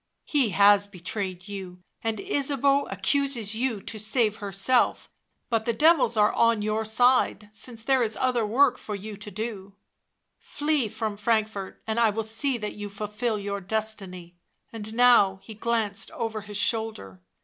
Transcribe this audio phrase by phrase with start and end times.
[0.25, 5.11] "He has betrayed you, and Ysabeau accuses you to save herself;
[5.47, 9.29] but the devils are on your side since there is other work for you to
[9.29, 9.75] do;
[10.39, 14.35] flee from Frank fort, and I will see that you fulfil your destiny."
[14.73, 17.21] And now he glanced over his shoulder.